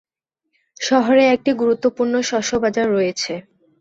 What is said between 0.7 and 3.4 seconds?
শহরে একটি গুরুত্বপূর্ণ শস্য বাজার রয়েছে।